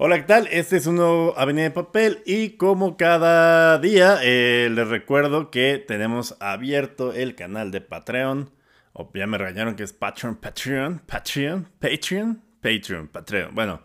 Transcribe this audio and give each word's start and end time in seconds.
Hola, 0.00 0.18
¿qué 0.18 0.22
tal? 0.28 0.46
Este 0.52 0.76
es 0.76 0.86
un 0.86 0.94
nuevo 0.94 1.36
Avenida 1.36 1.64
de 1.64 1.70
Papel 1.72 2.22
y 2.24 2.50
como 2.50 2.96
cada 2.96 3.78
día 3.78 4.20
eh, 4.22 4.70
les 4.72 4.86
recuerdo 4.86 5.50
que 5.50 5.84
tenemos 5.84 6.36
abierto 6.38 7.12
el 7.12 7.34
canal 7.34 7.72
de 7.72 7.80
Patreon. 7.80 8.48
O 8.92 9.10
ya 9.12 9.26
me 9.26 9.38
regañaron 9.38 9.74
que 9.74 9.82
es 9.82 9.92
Patreon, 9.92 10.36
Patreon, 10.36 11.02
Patreon, 11.04 11.68
Patreon, 11.80 12.40
Patreon, 12.60 13.08
Patreon. 13.08 13.52
Bueno, 13.56 13.82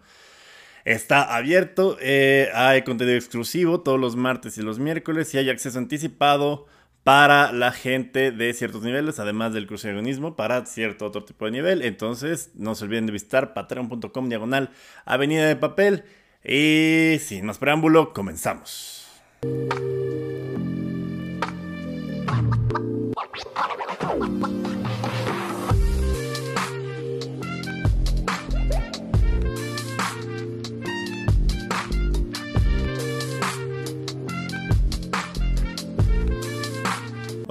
está 0.86 1.36
abierto. 1.36 1.98
Eh, 2.00 2.48
hay 2.54 2.84
contenido 2.84 3.18
exclusivo 3.18 3.82
todos 3.82 4.00
los 4.00 4.16
martes 4.16 4.56
y 4.60 4.62
los 4.62 4.78
miércoles 4.78 5.34
y 5.34 5.40
hay 5.40 5.50
acceso 5.50 5.80
anticipado 5.80 6.68
para 7.04 7.52
la 7.52 7.72
gente 7.72 8.32
de 8.32 8.54
ciertos 8.54 8.82
niveles, 8.84 9.20
además 9.20 9.54
del 9.54 9.68
cruceronismo, 9.68 10.36
para 10.36 10.66
cierto 10.66 11.06
otro 11.06 11.26
tipo 11.26 11.46
de 11.46 11.52
nivel. 11.52 11.82
Entonces, 11.82 12.52
no 12.56 12.76
se 12.76 12.86
olviden 12.86 13.06
de 13.06 13.12
visitar 13.12 13.54
patreon.com 13.54 14.30
diagonal 14.30 14.70
avenida 15.06 15.48
de 15.48 15.56
papel. 15.56 16.06
Y 16.44 17.18
sin 17.20 17.46
más 17.46 17.58
preámbulo, 17.58 18.14
comenzamos. 18.14 19.08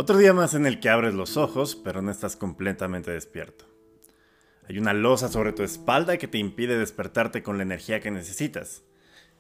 Otro 0.02 0.18
día 0.18 0.32
más 0.32 0.54
en 0.54 0.66
el 0.66 0.80
que 0.80 0.88
abres 0.88 1.14
los 1.14 1.36
ojos, 1.36 1.76
pero 1.76 2.02
no 2.02 2.10
estás 2.10 2.34
completamente 2.34 3.12
despierto. 3.12 3.66
Hay 4.68 4.76
una 4.76 4.94
losa 4.94 5.28
sobre 5.28 5.52
tu 5.52 5.62
espalda 5.62 6.16
que 6.16 6.26
te 6.26 6.38
impide 6.38 6.76
despertarte 6.76 7.44
con 7.44 7.56
la 7.56 7.62
energía 7.62 8.00
que 8.00 8.10
necesitas. 8.10 8.82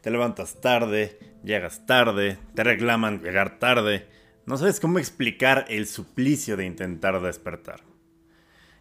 Te 0.02 0.12
levantas 0.12 0.60
tarde, 0.60 1.18
llegas 1.42 1.84
tarde, 1.84 2.38
te 2.54 2.62
reclaman 2.62 3.24
llegar 3.24 3.58
tarde. 3.58 4.06
No 4.46 4.56
sabes 4.56 4.78
cómo 4.78 5.00
explicar 5.00 5.64
el 5.68 5.88
suplicio 5.88 6.56
de 6.56 6.64
intentar 6.64 7.20
despertar. 7.20 7.80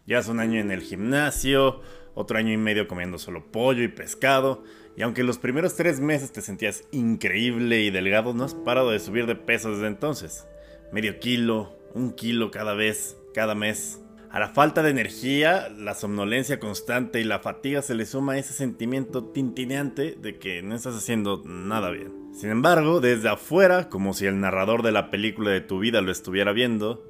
Llevas 0.06 0.28
un 0.28 0.40
año 0.40 0.60
en 0.60 0.70
el 0.70 0.82
gimnasio, 0.82 1.82
otro 2.14 2.38
año 2.38 2.54
y 2.54 2.58
medio 2.58 2.88
comiendo 2.88 3.18
solo 3.18 3.52
pollo 3.52 3.82
y 3.82 3.88
pescado, 3.88 4.64
y 4.96 5.02
aunque 5.02 5.24
los 5.24 5.40
primeros 5.40 5.76
tres 5.76 6.00
meses 6.00 6.32
te 6.32 6.44
sentías 6.44 6.84
increíble 6.92 7.82
y 7.82 7.90
delgado, 7.90 8.36
no 8.36 8.44
has 8.44 8.54
parado 8.54 8.92
de 8.92 9.00
subir 9.00 9.26
de 9.26 9.36
peso 9.36 9.72
desde 9.72 9.88
entonces 9.88 10.46
medio 10.92 11.20
kilo, 11.20 11.74
un 11.94 12.12
kilo 12.12 12.52
cada 12.52 12.74
vez, 12.74 13.18
cada 13.34 13.56
mes. 13.56 14.00
A 14.30 14.40
la 14.40 14.48
falta 14.48 14.82
de 14.82 14.92
energía, 14.92 15.68
la 15.78 15.94
somnolencia 15.94 16.60
constante 16.60 17.20
y 17.20 17.26
la 17.26 17.40
fatiga 17.40 17.82
se 17.82 17.96
le 17.96 18.06
suma 18.06 18.38
ese 18.38 18.54
sentimiento 18.54 19.26
tintineante 19.26 20.16
de 20.18 20.38
que 20.38 20.62
no 20.62 20.74
estás 20.74 20.96
haciendo 20.96 21.42
nada 21.46 21.90
bien. 21.90 22.30
Sin 22.34 22.50
embargo, 22.50 23.02
desde 23.02 23.28
afuera, 23.28 23.90
como 23.90 24.14
si 24.14 24.28
el 24.28 24.40
narrador 24.40 24.84
de 24.84 24.94
la 24.94 25.12
película 25.12 25.52
de 25.52 25.60
tu 25.60 25.80
vida 25.80 26.00
lo 26.00 26.12
estuviera 26.12 26.54
viendo, 26.54 27.06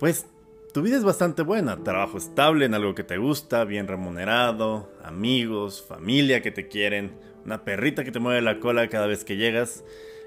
pues 0.00 0.26
tu 0.72 0.82
vida 0.82 0.96
es 0.96 1.04
bastante 1.04 1.42
buena. 1.42 1.84
Trabajo 1.84 2.18
estable 2.18 2.64
en 2.64 2.74
algo 2.74 2.96
que 2.96 3.04
te 3.04 3.16
gusta, 3.16 3.64
bien 3.64 3.86
remunerado, 3.86 4.90
amigos, 5.04 5.84
familia 5.86 6.42
que 6.42 6.50
te 6.50 6.66
quieren, 6.66 7.12
una 7.44 7.64
perrita 7.64 8.02
que 8.02 8.10
te 8.10 8.18
mueve 8.18 8.42
la 8.42 8.58
cola 8.58 8.88
cada 8.88 9.06
vez 9.06 9.24
que 9.24 9.36
llegas 9.36 9.84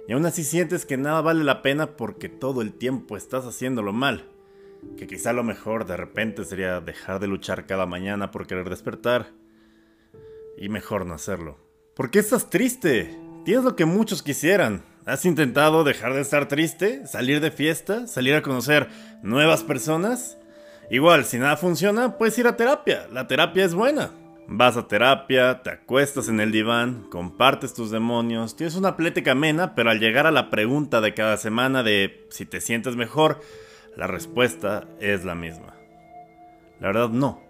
y 0.08 0.14
aún 0.14 0.26
así 0.26 0.44
sientes 0.44 0.86
que 0.86 0.96
nada 0.96 1.22
vale 1.22 1.44
la 1.44 1.62
pena 1.62 1.98
porque 1.98 2.30
todo 2.30 2.62
el 2.62 2.74
tiempo 2.74 3.18
estás 3.18 3.46
haciéndolo 3.46 3.92
mal. 3.92 4.26
Que 4.96 5.06
quizá 5.06 5.34
lo 5.34 5.44
mejor 5.44 5.86
de 5.86 5.98
repente 5.98 6.46
sería 6.46 6.80
dejar 6.80 7.20
de 7.20 7.28
luchar 7.28 7.66
cada 7.66 7.86
mañana 7.86 8.32
por 8.32 8.48
querer 8.48 8.70
despertar. 8.70 9.28
Y 10.58 10.70
mejor 10.70 11.06
no 11.06 11.14
hacerlo. 11.14 11.58
¿Por 11.94 12.10
qué 12.10 12.20
estás 12.20 12.50
triste? 12.50 13.20
Tienes 13.44 13.66
lo 13.66 13.76
que 13.76 13.86
muchos 13.86 14.24
quisieran. 14.24 14.82
¿Has 15.06 15.26
intentado 15.26 15.84
dejar 15.84 16.14
de 16.14 16.22
estar 16.22 16.48
triste? 16.48 17.06
¿Salir 17.06 17.42
de 17.42 17.52
fiesta? 17.52 18.08
¿Salir 18.08 18.36
a 18.36 18.42
conocer 18.42 18.88
nuevas 19.24 19.64
personas? 19.64 20.38
Igual, 20.90 21.26
si 21.26 21.38
nada 21.38 21.58
funciona, 21.58 22.18
puedes 22.18 22.38
ir 22.40 22.48
a 22.48 22.56
terapia. 22.56 23.08
La 23.12 23.28
terapia 23.28 23.66
es 23.66 23.74
buena. 23.74 24.12
Vas 24.50 24.78
a 24.78 24.88
terapia, 24.88 25.62
te 25.62 25.72
acuestas 25.72 26.30
en 26.30 26.40
el 26.40 26.54
diván, 26.54 27.04
compartes 27.10 27.74
tus 27.74 27.92
demonios, 27.92 28.56
tienes 28.56 28.76
una 28.76 28.96
plética 28.96 29.34
amena, 29.34 29.76
pero 29.76 29.90
al 29.90 30.00
llegar 30.00 30.26
a 30.26 30.32
la 30.32 30.50
pregunta 30.50 31.02
de 31.02 31.14
cada 31.14 31.36
semana 31.36 31.84
de 31.84 32.26
si 32.30 32.46
te 32.46 32.62
sientes 32.62 32.96
mejor, 32.96 33.42
la 33.98 34.08
respuesta 34.08 34.88
es 35.02 35.26
la 35.26 35.36
misma. 35.36 35.76
La 36.80 36.88
verdad 36.88 37.10
no. 37.10 37.42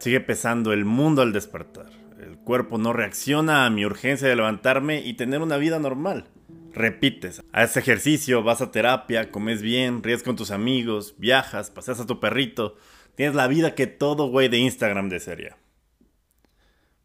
Sigue 0.00 0.20
pesando 0.20 0.74
el 0.74 0.84
mundo 0.84 1.22
al 1.22 1.32
despertar. 1.32 1.86
El 2.20 2.36
cuerpo 2.36 2.76
no 2.76 2.92
reacciona 2.92 3.64
a 3.64 3.70
mi 3.70 3.86
urgencia 3.86 4.28
de 4.28 4.36
levantarme 4.36 5.00
y 5.00 5.14
tener 5.14 5.40
una 5.40 5.56
vida 5.56 5.78
normal. 5.78 6.26
Repites, 6.74 7.42
haces 7.52 7.78
ejercicio, 7.78 8.42
vas 8.42 8.60
a 8.60 8.70
terapia, 8.70 9.30
comes 9.30 9.62
bien, 9.62 10.02
ríes 10.02 10.22
con 10.22 10.36
tus 10.36 10.50
amigos, 10.50 11.14
viajas, 11.16 11.70
paseas 11.70 12.00
a 12.00 12.06
tu 12.06 12.20
perrito. 12.20 12.76
Tienes 13.14 13.34
la 13.34 13.48
vida 13.48 13.74
que 13.74 13.86
todo 13.86 14.26
güey 14.26 14.48
de 14.48 14.58
Instagram 14.58 15.08
desearía. 15.08 15.61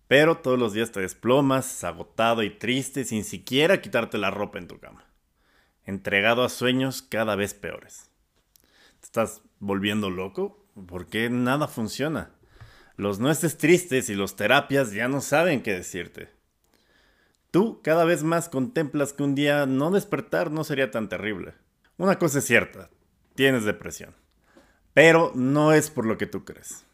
Pero 0.08 0.38
todos 0.38 0.58
los 0.58 0.74
días 0.74 0.92
te 0.92 1.02
desplomas, 1.02 1.84
agotado 1.84 2.44
y 2.44 2.50
triste, 2.50 3.04
sin 3.04 3.24
siquiera 3.24 3.82
quitarte 3.82 4.18
la 4.18 4.32
ropa 4.32 4.58
en 4.58 4.68
tu 4.68 4.80
cama. 4.80 5.06
Entregado 5.84 6.44
a 6.44 6.50
sueños 6.50 7.02
cada 7.02 7.36
vez 7.36 7.54
peores. 7.54 8.10
¿Te 9.00 9.06
estás 9.06 9.42
volviendo 9.60 10.10
loco? 10.10 10.66
¿Por 10.88 11.08
qué 11.08 11.30
nada 11.30 11.68
funciona? 11.68 12.32
Los 12.96 13.20
no 13.20 13.30
estés 13.30 13.58
tristes 13.58 14.10
y 14.10 14.16
los 14.16 14.36
terapias 14.36 14.92
ya 14.92 15.08
no 15.08 15.22
saben 15.22 15.62
qué 15.62 15.74
decirte. 15.74 16.30
Tú 17.52 17.82
cada 17.84 18.06
vez 18.06 18.24
más 18.24 18.50
contemplas 18.50 19.14
que 19.14 19.24
un 19.24 19.36
día 19.36 19.66
no 19.66 19.92
despertar 19.92 20.52
no 20.52 20.64
sería 20.64 20.90
tan 20.90 21.10
terrible. 21.10 21.54
Una 21.98 22.18
cosa 22.18 22.40
es 22.40 22.46
cierta, 22.46 22.90
tienes 23.36 23.66
depresión. 23.66 24.16
Pero 24.94 25.32
no 25.36 25.74
es 25.74 25.90
por 25.90 26.06
lo 26.06 26.18
que 26.18 26.26
tú 26.26 26.44
crees. 26.44 26.87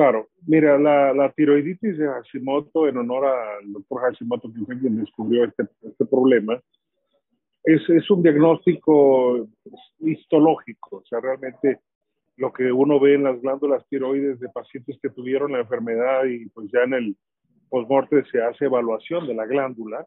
Claro, 0.00 0.30
mira, 0.46 0.78
la, 0.78 1.30
tiroiditis 1.36 1.98
de 1.98 2.08
Hashimoto, 2.08 2.88
en 2.88 2.96
honor 2.96 3.26
al 3.26 3.70
doctor 3.70 4.00
Hashimoto, 4.00 4.50
que 4.50 4.64
fue 4.64 4.78
quien 4.78 4.96
descubrió 4.96 5.44
este, 5.44 5.64
este 5.82 6.06
problema, 6.06 6.58
es, 7.64 7.82
es, 7.90 8.10
un 8.10 8.22
diagnóstico 8.22 9.46
histológico, 9.98 10.96
o 10.96 11.04
sea, 11.04 11.20
realmente 11.20 11.80
lo 12.38 12.50
que 12.50 12.72
uno 12.72 12.98
ve 12.98 13.16
en 13.16 13.24
las 13.24 13.42
glándulas 13.42 13.86
tiroides 13.90 14.40
de 14.40 14.48
pacientes 14.48 14.98
que 15.02 15.10
tuvieron 15.10 15.52
la 15.52 15.60
enfermedad 15.60 16.24
y 16.24 16.48
pues 16.48 16.70
ya 16.72 16.84
en 16.84 16.94
el 16.94 17.16
postmorte 17.68 18.24
se 18.32 18.42
hace 18.42 18.64
evaluación 18.64 19.26
de 19.26 19.34
la 19.34 19.44
glándula, 19.44 20.06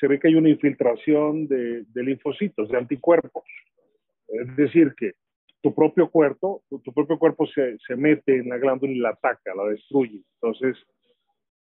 se 0.00 0.08
ve 0.08 0.18
que 0.18 0.28
hay 0.28 0.36
una 0.36 0.48
infiltración 0.48 1.46
de, 1.46 1.84
de 1.92 2.02
linfocitos, 2.02 2.70
de 2.70 2.78
anticuerpos. 2.78 3.44
Es 4.28 4.56
decir, 4.56 4.94
que 4.96 5.12
tu 5.62 5.74
propio 5.74 6.10
cuerpo, 6.10 6.62
tu, 6.68 6.92
propio 6.92 7.18
cuerpo 7.18 7.46
se, 7.46 7.76
se, 7.86 7.96
mete 7.96 8.38
en 8.38 8.48
la 8.48 8.58
glándula 8.58 8.92
y 8.92 8.98
la 8.98 9.10
ataca, 9.10 9.54
la 9.54 9.64
destruye. 9.64 10.22
Entonces, 10.40 10.76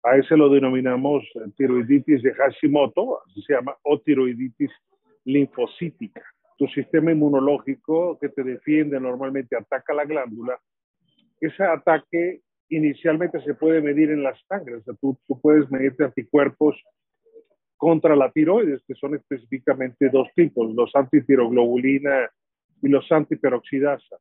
a 0.03 0.17
ese 0.17 0.37
lo 0.37 0.49
denominamos 0.49 1.25
tiroiditis 1.57 2.23
de 2.23 2.35
Hashimoto, 2.35 3.21
así 3.27 3.43
se 3.43 3.55
llama, 3.55 3.77
o 3.83 4.01
tiroiditis 4.01 4.71
linfocítica. 5.25 6.23
Tu 6.59 6.67
sistema 6.69 7.13
inmunológico 7.13 8.19
que 8.19 8.29
te 8.31 8.43
defiende 8.43 8.99
normalmente 8.99 9.57
ataca 9.57 9.95
la 9.95 10.05
glándula. 10.05 10.59
Ese 11.41 11.63
ataque 11.63 12.41
inicialmente 12.69 13.41
se 13.43 13.55
puede 13.55 13.81
medir 13.81 14.11
en 14.11 14.23
la 14.23 14.35
sangre, 14.49 14.77
o 14.77 14.83
sea, 14.83 14.95
tú, 15.01 15.19
tú 15.27 15.41
puedes 15.41 15.71
medirte 15.71 16.05
anticuerpos 16.05 16.83
contra 17.77 18.17
la 18.17 18.31
tiroides, 18.31 18.83
que 18.87 18.95
son 18.95 19.15
específicamente 19.17 20.09
dos 20.09 20.29
tipos, 20.35 20.73
los 20.75 20.95
antitiroglobulina 20.95 22.31
y 22.83 22.89
los 22.89 23.11
antiperoxidasa. 23.11 24.17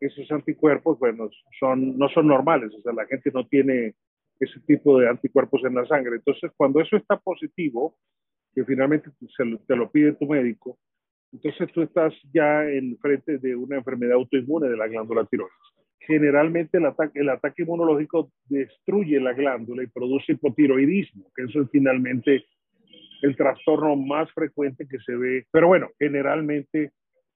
Esos 0.00 0.30
anticuerpos, 0.30 0.98
bueno, 0.98 1.28
son, 1.58 1.98
no 1.98 2.08
son 2.10 2.28
normales, 2.28 2.72
o 2.72 2.82
sea, 2.82 2.92
la 2.92 3.06
gente 3.06 3.30
no 3.34 3.46
tiene 3.46 3.94
ese 4.38 4.60
tipo 4.60 4.98
de 5.00 5.08
anticuerpos 5.08 5.64
en 5.64 5.74
la 5.74 5.86
sangre. 5.86 6.16
Entonces, 6.16 6.52
cuando 6.56 6.80
eso 6.80 6.96
está 6.96 7.16
positivo, 7.16 7.96
que 8.54 8.64
finalmente 8.64 9.10
te 9.66 9.76
lo 9.76 9.90
pide 9.90 10.12
tu 10.12 10.26
médico, 10.26 10.78
entonces 11.32 11.70
tú 11.72 11.82
estás 11.82 12.14
ya 12.32 12.64
en 12.64 12.96
frente 12.98 13.38
de 13.38 13.54
una 13.54 13.76
enfermedad 13.76 14.14
autoinmune 14.14 14.68
de 14.68 14.76
la 14.76 14.86
glándula 14.86 15.26
tiroides. 15.26 15.54
Generalmente 16.00 16.78
el 16.78 16.86
ataque, 16.86 17.20
el 17.20 17.28
ataque 17.28 17.62
inmunológico 17.62 18.30
destruye 18.48 19.20
la 19.20 19.34
glándula 19.34 19.82
y 19.82 19.88
produce 19.88 20.32
hipotiroidismo, 20.32 21.30
que 21.36 21.42
eso 21.42 21.62
es 21.62 21.70
finalmente 21.70 22.46
el 23.22 23.36
trastorno 23.36 23.94
más 23.96 24.32
frecuente 24.32 24.86
que 24.88 24.98
se 25.00 25.14
ve. 25.16 25.46
Pero 25.50 25.68
bueno, 25.68 25.90
generalmente 25.98 26.92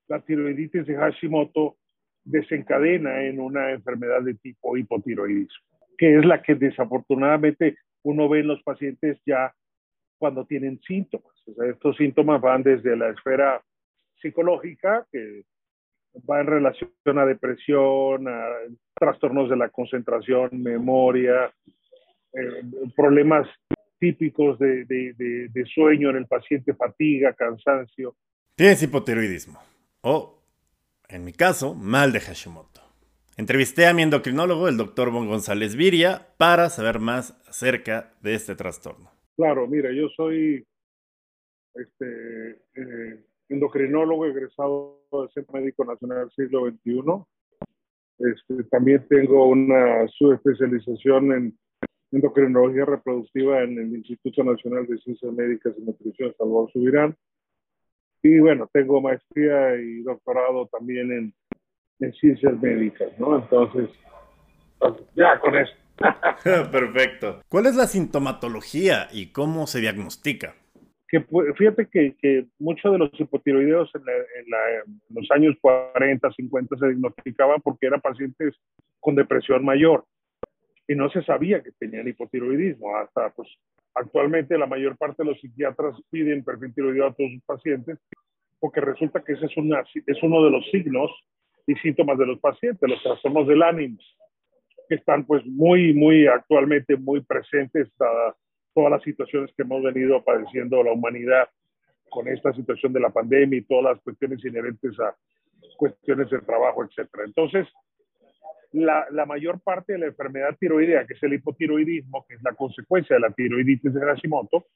la 0.08 0.20
tiroiditis 0.20 0.86
de 0.86 0.96
Hashimoto 0.96 1.76
desencadena 2.24 3.22
en 3.22 3.40
una 3.40 3.70
enfermedad 3.70 4.22
de 4.22 4.34
tipo 4.34 4.76
hipotiroidismo, 4.76 5.66
que 5.98 6.18
es 6.18 6.24
la 6.24 6.42
que 6.42 6.54
desafortunadamente 6.54 7.76
uno 8.02 8.28
ve 8.28 8.40
en 8.40 8.48
los 8.48 8.62
pacientes 8.62 9.18
ya 9.26 9.52
cuando 10.18 10.44
tienen 10.44 10.80
síntomas. 10.86 11.32
Estos 11.68 11.96
síntomas 11.96 12.40
van 12.40 12.62
desde 12.62 12.96
la 12.96 13.10
esfera 13.10 13.60
psicológica, 14.20 15.06
que 15.10 15.42
va 16.28 16.40
en 16.40 16.46
relación 16.46 17.18
a 17.18 17.26
depresión, 17.26 18.28
a 18.28 18.44
trastornos 18.94 19.50
de 19.50 19.56
la 19.56 19.68
concentración, 19.70 20.62
memoria, 20.62 21.52
eh, 22.34 22.62
problemas 22.94 23.48
típicos 23.98 24.58
de, 24.58 24.84
de, 24.84 25.64
sueño 25.72 26.10
en 26.10 26.16
el 26.16 26.26
paciente, 26.26 26.74
fatiga, 26.74 27.32
cansancio. 27.32 28.16
Tienes 28.56 28.82
hipotiroidismo 28.82 29.71
o, 30.02 30.42
en 31.08 31.24
mi 31.24 31.32
caso, 31.32 31.74
mal 31.74 32.12
de 32.12 32.20
Hashimoto. 32.20 32.80
Entrevisté 33.36 33.86
a 33.86 33.94
mi 33.94 34.02
endocrinólogo, 34.02 34.68
el 34.68 34.76
doctor 34.76 35.10
Bon 35.10 35.26
González 35.26 35.74
Viria, 35.74 36.28
para 36.36 36.68
saber 36.68 36.98
más 36.98 37.32
acerca 37.48 38.12
de 38.20 38.34
este 38.34 38.54
trastorno. 38.54 39.10
Claro, 39.36 39.66
mira, 39.66 39.90
yo 39.92 40.08
soy 40.10 40.66
este, 41.74 42.50
eh, 42.74 43.24
endocrinólogo 43.48 44.26
egresado 44.26 45.00
del 45.10 45.30
Centro 45.30 45.60
Médico 45.60 45.84
Nacional 45.84 46.30
Siglo 46.36 46.68
XXI. 46.68 47.24
Este, 48.18 48.64
también 48.64 49.06
tengo 49.08 49.48
una 49.48 50.06
subespecialización 50.08 51.32
en 51.32 51.58
endocrinología 52.12 52.84
reproductiva 52.84 53.62
en 53.62 53.78
el 53.78 53.96
Instituto 53.96 54.44
Nacional 54.44 54.86
de 54.86 54.98
Ciencias 54.98 55.32
Médicas 55.32 55.74
y 55.78 55.82
Nutrición 55.82 56.34
Salvador 56.36 56.70
Subirán. 56.72 57.16
Y 58.22 58.38
bueno, 58.38 58.70
tengo 58.72 59.00
maestría 59.00 59.76
y 59.76 60.02
doctorado 60.02 60.68
también 60.68 61.10
en, 61.10 61.34
en 62.00 62.12
ciencias 62.14 62.60
médicas, 62.60 63.08
¿no? 63.18 63.38
Entonces, 63.38 63.90
ya 65.14 65.38
con 65.40 65.56
eso. 65.56 65.72
Perfecto. 66.70 67.40
¿Cuál 67.48 67.66
es 67.66 67.76
la 67.76 67.86
sintomatología 67.86 69.08
y 69.12 69.32
cómo 69.32 69.66
se 69.66 69.80
diagnostica? 69.80 70.54
Que, 71.08 71.24
fíjate 71.56 71.88
que, 71.88 72.16
que 72.18 72.46
muchos 72.58 72.90
de 72.92 72.98
los 72.98 73.10
hipotiroideos 73.18 73.90
en, 73.94 74.02
en, 74.02 74.94
los 75.10 75.30
años 75.30 75.54
40, 75.60 76.30
50 76.32 76.76
se 76.76 76.86
diagnosticaban 76.86 77.60
porque 77.60 77.86
eran 77.86 78.00
pacientes 78.00 78.54
con 78.98 79.14
depresión 79.14 79.64
mayor 79.64 80.06
y 80.88 80.94
no 80.94 81.10
se 81.10 81.22
sabía 81.22 81.62
que 81.62 81.72
tenían 81.72 82.08
hipotiroidismo. 82.08 82.96
Hasta 82.96 83.30
pues 83.30 83.48
actualmente 83.94 84.58
la 84.58 84.66
mayor 84.66 84.96
parte 84.96 85.22
de 85.22 85.30
los 85.30 85.40
psiquiatras 85.40 85.94
piden 86.10 86.44
perfil 86.44 87.02
a 87.02 87.12
todos 87.12 87.30
sus 87.32 87.42
pacientes 87.44 87.98
porque 88.62 88.80
resulta 88.80 89.22
que 89.24 89.32
ese 89.32 89.46
es, 89.46 89.56
una, 89.56 89.82
es 90.06 90.22
uno 90.22 90.44
de 90.44 90.50
los 90.50 90.64
signos 90.70 91.10
y 91.66 91.74
síntomas 91.76 92.16
de 92.16 92.26
los 92.26 92.38
pacientes, 92.38 92.88
los 92.88 93.02
trastornos 93.02 93.48
del 93.48 93.60
ánimo, 93.60 93.98
que 94.88 94.94
están 94.94 95.24
pues 95.26 95.44
muy, 95.46 95.92
muy 95.92 96.28
actualmente 96.28 96.96
muy 96.96 97.22
presentes 97.22 97.88
a 98.00 98.36
todas 98.72 98.92
las 98.92 99.02
situaciones 99.02 99.52
que 99.56 99.62
hemos 99.62 99.82
venido 99.82 100.22
padeciendo 100.22 100.82
la 100.82 100.92
humanidad 100.92 101.48
con 102.08 102.28
esta 102.28 102.52
situación 102.52 102.92
de 102.92 103.00
la 103.00 103.10
pandemia 103.10 103.58
y 103.58 103.62
todas 103.62 103.96
las 103.96 104.00
cuestiones 104.02 104.44
inherentes 104.44 104.98
a 105.00 105.16
cuestiones 105.76 106.30
de 106.30 106.40
trabajo, 106.40 106.84
etcétera. 106.84 107.24
Entonces, 107.24 107.66
la, 108.72 109.06
la, 109.10 109.26
mayor 109.26 109.60
parte 109.60 109.94
de 109.94 109.98
la 109.98 110.06
enfermedad 110.06 110.56
tiroidea, 110.58 111.06
que 111.06 111.14
es 111.14 111.22
el 111.22 111.34
hipotiroidismo, 111.34 112.24
que 112.28 112.34
es 112.34 112.42
la 112.42 112.52
consecuencia 112.52 113.16
de 113.16 113.20
la 113.20 113.30
tiroiditis 113.30 113.92
de 113.92 114.00
Hashimoto, 114.00 114.66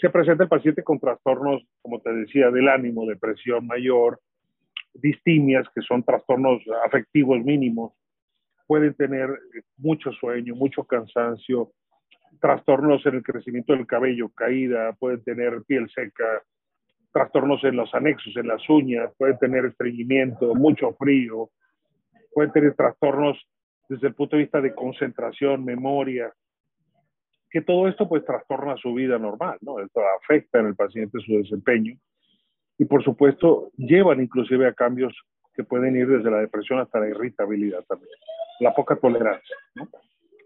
se 0.00 0.10
presenta 0.10 0.44
el 0.44 0.48
paciente 0.48 0.82
con 0.82 0.98
trastornos, 0.98 1.62
como 1.80 2.00
te 2.00 2.12
decía, 2.12 2.50
del 2.50 2.68
ánimo, 2.68 3.06
depresión 3.06 3.66
mayor, 3.66 4.20
distimias, 4.94 5.66
que 5.74 5.82
son 5.82 6.02
trastornos 6.02 6.62
afectivos 6.84 7.42
mínimos, 7.44 7.92
pueden 8.66 8.94
tener 8.94 9.28
mucho 9.76 10.10
sueño, 10.12 10.54
mucho 10.54 10.84
cansancio, 10.84 11.72
trastornos 12.40 13.04
en 13.06 13.16
el 13.16 13.22
crecimiento 13.22 13.74
del 13.74 13.86
cabello, 13.86 14.30
caída, 14.30 14.92
pueden 14.94 15.22
tener 15.22 15.62
piel 15.66 15.88
seca, 15.94 16.42
trastornos 17.12 17.62
en 17.64 17.76
los 17.76 17.94
anexos, 17.94 18.36
en 18.36 18.48
las 18.48 18.68
uñas, 18.68 19.12
pueden 19.18 19.38
tener 19.38 19.66
estreñimiento, 19.66 20.54
mucho 20.54 20.94
frío, 20.94 21.50
pueden 22.34 22.52
tener 22.52 22.74
trastornos 22.74 23.38
desde 23.88 24.08
el 24.08 24.14
punto 24.14 24.36
de 24.36 24.42
vista 24.42 24.60
de 24.60 24.74
concentración, 24.74 25.64
memoria, 25.64 26.32
que 27.50 27.60
todo 27.60 27.86
esto 27.88 28.08
pues 28.08 28.24
trastorna 28.24 28.76
su 28.76 28.94
vida 28.94 29.18
normal, 29.18 29.58
¿no? 29.60 29.78
Esto 29.80 30.00
afecta 30.22 30.60
en 30.60 30.66
el 30.66 30.74
paciente 30.74 31.18
su 31.20 31.36
desempeño 31.36 31.94
y 32.78 32.84
por 32.86 33.04
supuesto 33.04 33.70
llevan 33.76 34.22
inclusive 34.22 34.66
a 34.66 34.72
cambios 34.72 35.14
que 35.54 35.62
pueden 35.62 35.94
ir 35.94 36.08
desde 36.08 36.30
la 36.30 36.38
depresión 36.38 36.78
hasta 36.78 37.00
la 37.00 37.08
irritabilidad 37.08 37.84
también, 37.84 38.10
la 38.60 38.74
poca 38.74 38.96
tolerancia, 38.96 39.56
¿no? 39.74 39.88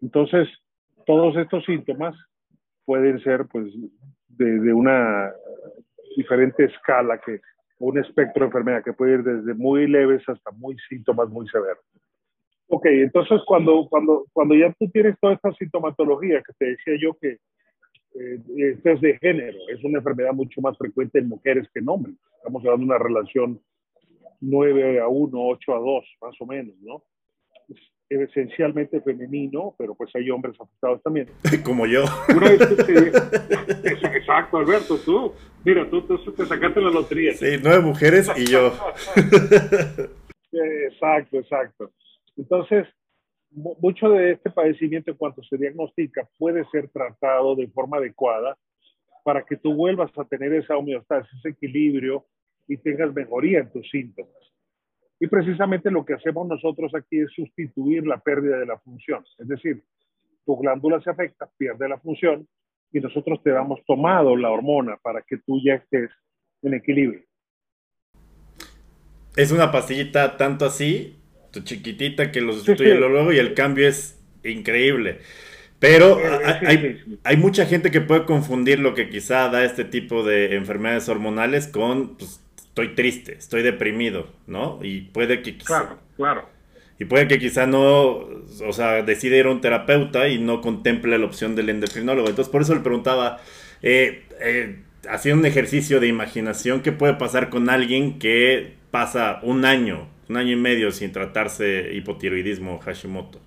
Entonces, 0.02 0.48
todos 1.06 1.36
estos 1.36 1.64
síntomas 1.64 2.16
pueden 2.84 3.20
ser 3.20 3.46
pues 3.46 3.72
de, 4.28 4.58
de 4.58 4.72
una 4.72 5.32
diferente 6.16 6.64
escala 6.64 7.18
que 7.18 7.40
un 7.78 7.98
espectro 7.98 8.40
de 8.40 8.46
enfermedad 8.46 8.82
que 8.82 8.92
puede 8.92 9.14
ir 9.14 9.22
desde 9.22 9.54
muy 9.54 9.86
leves 9.86 10.22
hasta 10.28 10.50
muy 10.52 10.76
síntomas 10.88 11.28
muy 11.28 11.46
severos. 11.48 11.84
Ok, 12.68 12.86
entonces 12.86 13.40
cuando, 13.46 13.86
cuando, 13.88 14.26
cuando 14.32 14.54
ya 14.54 14.72
tú 14.78 14.88
tienes 14.90 15.16
toda 15.20 15.34
esta 15.34 15.52
sintomatología 15.52 16.42
que 16.42 16.52
te 16.58 16.66
decía 16.66 16.94
yo 17.00 17.14
que 17.20 17.38
eh, 18.18 18.78
es 18.84 19.00
de 19.00 19.18
género, 19.18 19.58
es 19.68 19.84
una 19.84 19.98
enfermedad 19.98 20.32
mucho 20.32 20.60
más 20.60 20.76
frecuente 20.78 21.18
en 21.18 21.28
mujeres 21.28 21.68
que 21.72 21.80
en 21.80 21.88
hombres. 21.88 22.16
Estamos 22.38 22.64
hablando 22.64 22.86
de 22.86 22.90
una 22.90 22.98
relación 22.98 23.60
9 24.40 25.00
a 25.00 25.08
1, 25.08 25.30
8 25.34 25.74
a 25.74 25.78
2, 25.78 26.04
más 26.22 26.40
o 26.40 26.46
menos, 26.46 26.74
¿no? 26.80 27.02
Es 28.08 28.20
esencialmente 28.20 29.00
femenino, 29.00 29.74
pero 29.76 29.94
pues 29.94 30.14
hay 30.14 30.30
hombres 30.30 30.54
afectados 30.60 31.02
también. 31.02 31.28
Como 31.64 31.86
yo. 31.86 32.04
exacto, 33.84 34.58
Alberto, 34.58 34.96
tú. 35.04 35.32
Mira, 35.64 35.88
tú, 35.90 36.02
tú 36.02 36.32
te 36.32 36.46
sacaste 36.46 36.80
la 36.80 36.90
lotería. 36.90 37.32
Sí, 37.34 37.56
nueve 37.62 37.80
mujeres 37.80 38.30
y 38.36 38.46
yo. 38.46 38.72
exacto, 40.52 41.38
exacto. 41.38 41.90
Entonces, 42.36 42.86
mucho 43.50 44.10
de 44.10 44.32
este 44.32 44.50
padecimiento 44.50 45.10
en 45.10 45.16
cuanto 45.16 45.42
se 45.42 45.56
diagnostica 45.56 46.28
puede 46.38 46.64
ser 46.70 46.88
tratado 46.88 47.56
de 47.56 47.66
forma 47.68 47.96
adecuada 47.96 48.56
para 49.24 49.44
que 49.44 49.56
tú 49.56 49.74
vuelvas 49.74 50.16
a 50.16 50.24
tener 50.24 50.52
esa 50.52 50.76
homeostasis, 50.76 51.32
ese 51.38 51.48
equilibrio 51.48 52.24
y 52.68 52.76
tengas 52.76 53.12
mejoría 53.12 53.60
en 53.60 53.72
tus 53.72 53.88
síntomas. 53.90 54.32
Y 55.18 55.28
precisamente 55.28 55.90
lo 55.90 56.04
que 56.04 56.14
hacemos 56.14 56.46
nosotros 56.46 56.94
aquí 56.94 57.20
es 57.20 57.30
sustituir 57.34 58.06
la 58.06 58.18
pérdida 58.18 58.58
de 58.58 58.66
la 58.66 58.78
función. 58.78 59.24
Es 59.38 59.48
decir, 59.48 59.82
tu 60.44 60.56
glándula 60.58 61.00
se 61.00 61.10
afecta, 61.10 61.48
pierde 61.56 61.88
la 61.88 61.98
función 61.98 62.46
y 62.92 63.00
nosotros 63.00 63.42
te 63.42 63.50
damos 63.50 63.80
tomado 63.86 64.36
la 64.36 64.50
hormona 64.50 64.96
para 65.02 65.22
que 65.22 65.38
tú 65.38 65.60
ya 65.64 65.74
estés 65.74 66.10
en 66.62 66.74
equilibrio. 66.74 67.22
Es 69.36 69.52
una 69.52 69.70
pastillita 69.70 70.36
tanto 70.36 70.64
así 70.64 71.16
chiquitita 71.64 72.30
que 72.32 72.40
lo 72.40 72.52
sustituye 72.52 72.94
luego 72.94 73.32
y 73.32 73.38
el 73.38 73.54
cambio 73.54 73.88
es 73.88 74.20
increíble. 74.44 75.20
Pero 75.78 76.18
hay, 77.22 77.36
mucha 77.36 77.66
gente 77.66 77.90
que 77.90 78.00
puede 78.00 78.24
confundir 78.24 78.80
lo 78.80 78.94
que 78.94 79.10
quizá 79.10 79.48
da 79.50 79.64
este 79.64 79.84
tipo 79.84 80.22
de 80.22 80.56
enfermedades 80.56 81.08
hormonales 81.08 81.68
con 81.68 82.16
pues, 82.16 82.42
estoy 82.76 82.94
triste, 82.94 83.34
estoy 83.34 83.62
deprimido, 83.62 84.28
¿no? 84.46 84.78
Y 84.82 85.02
puede 85.02 85.42
que 85.42 85.56
quizá, 85.56 85.66
Claro, 85.66 85.98
claro. 86.16 86.48
Y 86.98 87.04
puede 87.04 87.28
que 87.28 87.38
quizá 87.38 87.66
no, 87.66 88.16
o 88.16 88.72
sea, 88.72 89.02
decide 89.02 89.38
ir 89.38 89.46
a 89.46 89.50
un 89.50 89.60
terapeuta 89.60 90.28
y 90.28 90.38
no 90.38 90.60
contemple 90.60 91.18
la 91.18 91.26
opción 91.26 91.54
del 91.54 91.68
endocrinólogo. 91.68 92.28
Entonces, 92.28 92.50
por 92.50 92.62
eso 92.62 92.74
le 92.74 92.80
preguntaba, 92.80 93.38
eh, 93.82 94.24
eh, 94.40 94.82
haciendo 95.10 95.40
un 95.40 95.46
ejercicio 95.46 96.00
de 96.00 96.08
imaginación, 96.08 96.82
¿qué 96.82 96.92
puede 96.92 97.14
pasar 97.14 97.50
con 97.50 97.68
alguien 97.68 98.18
que 98.18 98.74
pasa 98.90 99.40
un 99.42 99.66
año 99.66 100.08
un 100.28 100.36
año 100.36 100.52
y 100.52 100.56
medio 100.56 100.90
sin 100.90 101.12
tratarse 101.12 101.92
hipotiroidismo 101.94 102.78
Hashimoto. 102.78 103.40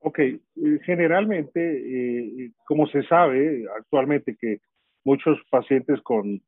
Ok, 0.00 0.18
eh, 0.18 0.40
generalmente, 0.84 1.60
eh, 1.60 2.50
como 2.66 2.86
se 2.88 3.02
sabe 3.04 3.64
actualmente 3.76 4.36
que 4.40 4.60
muchos 5.04 5.38
pacientes 5.50 6.00
con 6.02 6.40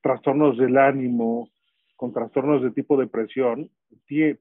trastornos 0.00 0.56
del 0.58 0.76
ánimo, 0.78 1.48
con 1.96 2.12
trastornos 2.12 2.62
de 2.62 2.70
tipo 2.70 2.96
depresión, 2.96 3.70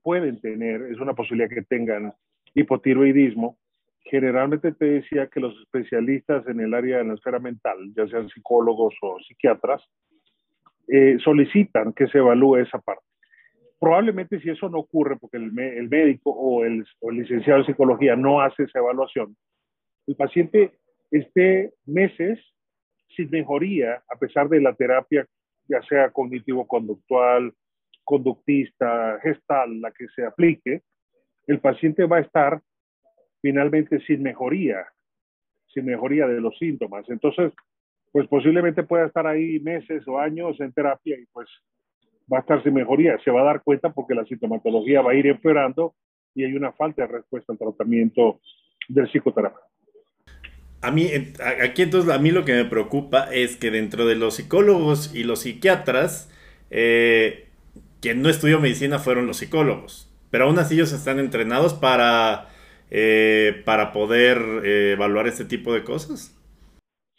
pueden 0.02 0.40
tener, 0.40 0.82
es 0.84 1.00
una 1.00 1.14
posibilidad 1.14 1.50
que 1.50 1.64
tengan 1.64 2.14
hipotiroidismo. 2.54 3.58
Generalmente 4.02 4.72
te 4.72 4.86
decía 4.86 5.28
que 5.28 5.40
los 5.40 5.60
especialistas 5.60 6.48
en 6.48 6.62
el 6.62 6.74
área 6.74 7.00
de 7.00 7.06
la 7.06 7.14
esfera 7.16 7.40
mental, 7.40 7.78
ya 7.96 8.08
sean 8.08 8.30
psicólogos 8.30 8.96
o 9.02 9.18
psiquiatras, 9.20 9.84
eh, 10.88 11.18
solicitan 11.20 11.92
que 11.92 12.08
se 12.08 12.20
evalúe 12.20 12.58
esa 12.58 12.80
parte 12.80 13.08
probablemente 13.80 14.40
si 14.40 14.50
eso 14.50 14.70
no 14.70 14.80
ocurre 14.80 15.18
porque 15.18 15.38
el, 15.38 15.52
médico 15.52 16.32
o 16.32 16.64
el, 16.64 16.86
licenciado 17.12 17.60
en 17.60 17.66
psicología 17.66 18.16
no 18.16 18.42
hace 18.42 18.64
esa 18.64 18.80
evaluación, 18.80 19.36
el 20.08 20.16
paciente 20.16 20.72
esté 21.12 21.74
meses 21.86 22.40
sin 23.16 23.30
mejoría 23.30 24.04
a 24.10 24.18
pesar 24.18 24.50
de 24.50 24.62
la 24.62 24.74
terapia, 24.74 25.26
ya 25.68 25.82
sea 25.84 26.12
cognitivo-conductual, 26.12 27.54
conductista, 28.04 29.20
gestal, 29.22 29.82
la 29.82 29.92
que 29.92 30.08
se 30.16 30.26
aplique, 30.26 30.82
el 31.48 31.60
paciente 31.60 32.06
va 32.06 32.18
a 32.18 32.22
estar 32.22 32.62
finalmente 33.42 34.00
sin 34.02 34.24
mejoría, 34.24 34.86
sin 35.74 35.86
mejoría 35.86 36.28
de 36.28 36.42
los 36.42 36.58
síntomas. 36.58 37.08
Entonces, 37.10 37.52
pues 38.12 38.28
posiblemente 38.28 38.84
pueda 38.84 39.06
estar 39.06 39.28
ahí 39.28 39.60
meses 39.60 40.08
o 40.08 40.20
años 40.20 40.60
en 40.60 40.74
terapia 40.74 41.18
y 41.20 41.26
pues 41.28 41.48
va 42.32 42.38
a 42.38 42.42
estar 42.42 42.64
sin 42.64 42.74
mejoría. 42.74 43.18
Se 43.24 43.32
va 43.32 43.42
a 43.42 43.46
dar 43.46 43.64
cuenta 43.64 43.94
porque 43.94 44.16
la 44.16 44.26
sintomatología 44.26 45.02
va 45.02 45.12
a 45.12 45.16
ir 45.16 45.28
empeorando 45.28 45.96
y 46.34 46.44
hay 46.44 46.54
una 46.54 46.72
falta 46.72 47.04
de 47.04 47.10
respuesta 47.10 47.54
al 47.54 47.60
tratamiento 47.60 48.40
del 48.88 49.08
psicoterapeuta. 49.10 49.67
A 50.82 50.92
mí, 50.92 51.10
aquí 51.64 51.82
entonces, 51.82 52.12
a 52.12 52.20
mí 52.20 52.32
lo 52.32 52.46
que 52.46 52.54
me 52.54 52.66
preocupa 52.66 53.34
es 53.34 53.58
que 53.58 53.72
dentro 53.72 54.06
de 54.06 54.16
los 54.16 54.36
psicólogos 54.36 55.14
y 55.16 55.24
los 55.24 55.42
psiquiatras, 55.42 56.32
eh, 56.70 57.48
quien 58.00 58.22
no 58.22 58.30
estudió 58.30 58.60
medicina 58.60 59.00
fueron 59.00 59.26
los 59.26 59.38
psicólogos, 59.38 60.14
pero 60.30 60.46
aún 60.46 60.60
así 60.60 60.76
ellos 60.76 60.94
están 60.94 61.18
entrenados 61.20 61.74
para, 61.74 62.50
eh, 62.92 63.64
para 63.66 63.92
poder 63.92 64.38
eh, 64.64 64.92
evaluar 64.94 65.28
este 65.28 65.46
tipo 65.46 65.74
de 65.74 65.84
cosas. 65.84 66.34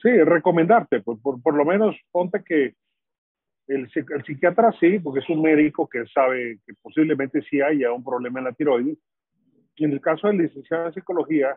Sí, 0.00 0.10
recomendarte, 0.10 1.00
por, 1.00 1.18
por, 1.20 1.54
lo 1.54 1.64
menos 1.64 1.96
ponte 2.12 2.44
que 2.46 2.74
el, 3.66 3.90
el, 3.92 4.24
psiquiatra 4.24 4.72
sí, 4.78 5.00
porque 5.00 5.18
es 5.18 5.28
un 5.28 5.42
médico 5.42 5.88
que 5.88 6.06
sabe 6.06 6.60
que 6.64 6.74
posiblemente 6.80 7.42
sí 7.50 7.60
haya 7.60 7.92
un 7.92 8.04
problema 8.04 8.38
en 8.38 8.44
la 8.44 8.52
tiroides. 8.52 8.98
Y 9.74 9.84
en 9.84 9.92
el 9.92 10.00
caso 10.00 10.28
del 10.28 10.38
licenciado 10.38 10.86
en 10.86 10.94
psicología, 10.94 11.56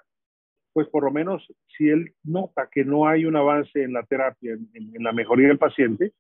pues 0.74 0.88
por 0.88 1.04
lo 1.04 1.12
menos 1.12 1.46
si 1.78 1.90
él 1.90 2.14
nota 2.24 2.70
que 2.72 2.86
no 2.86 3.08
hay 3.08 3.26
un 3.26 3.36
avance 3.36 3.84
en 3.84 3.94
la 3.94 4.04
terapia, 4.04 4.54
en, 4.54 5.04
la 5.04 5.12
mejoría 5.12 5.48
del 5.48 5.58
paciente, 5.58 6.14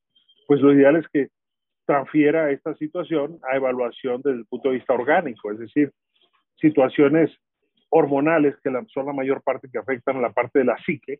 pues 0.47 0.61
lo 0.61 0.73
ideal 0.73 0.97
es 0.97 1.07
que 1.09 1.29
transfiera 1.85 2.51
esta 2.51 2.75
situación 2.75 3.39
a 3.49 3.55
evaluación 3.55 4.21
desde 4.23 4.39
el 4.39 4.45
punto 4.45 4.69
de 4.69 4.75
vista 4.75 4.93
orgánico, 4.93 5.51
es 5.51 5.59
decir, 5.59 5.91
situaciones 6.59 7.31
hormonales 7.89 8.55
que 8.63 8.71
son 8.93 9.05
la 9.05 9.13
mayor 9.13 9.41
parte 9.41 9.69
que 9.71 9.79
afectan 9.79 10.17
a 10.17 10.21
la 10.21 10.31
parte 10.31 10.59
de 10.59 10.65
la 10.65 10.77
psique, 10.85 11.19